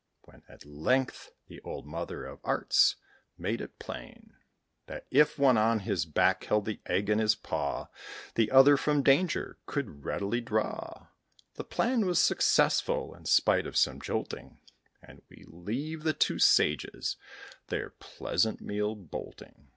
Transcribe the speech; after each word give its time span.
When 0.23 0.41
at 0.49 0.65
length 0.65 1.29
the 1.45 1.61
old 1.61 1.85
mother 1.85 2.25
of 2.25 2.39
arts 2.43 2.95
made 3.37 3.61
it 3.61 3.77
plain 3.77 4.33
That, 4.87 5.05
if 5.11 5.37
one 5.37 5.59
on 5.59 5.81
his 5.81 6.07
back 6.07 6.45
held 6.45 6.65
the 6.65 6.79
Egg 6.87 7.07
in 7.07 7.19
his 7.19 7.35
paw, 7.35 7.87
The 8.33 8.49
other 8.49 8.77
from 8.77 9.03
danger 9.03 9.59
could 9.67 10.03
readily 10.03 10.41
draw. 10.41 11.09
The 11.53 11.63
plan 11.65 12.07
was 12.07 12.19
successful, 12.19 13.13
in 13.13 13.25
spite 13.25 13.67
of 13.67 13.77
some 13.77 14.01
jolting; 14.01 14.59
And 15.03 15.21
we 15.29 15.43
leave 15.47 16.01
the 16.01 16.13
two 16.13 16.39
sages 16.39 17.15
their 17.67 17.91
pleasant 17.91 18.59
meal 18.59 18.95
bolting. 18.95 19.69